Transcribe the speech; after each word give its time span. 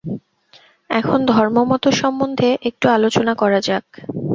এখন 0.89 1.19
ধর্মমত 1.27 1.83
সম্বন্ধে 2.01 2.49
একটু 2.69 2.85
আলোচনা 2.89 3.33
করা 3.35 3.59
যাক। 3.61 3.85